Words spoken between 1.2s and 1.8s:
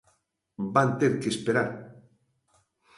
esperar.